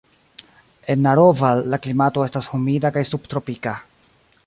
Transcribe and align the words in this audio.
En 0.93 1.03
Naroval 1.07 1.63
la 1.73 1.81
klimato 1.85 2.27
estas 2.31 2.51
humida 2.57 2.93
kaj 2.97 3.05
subtropika. 3.15 3.81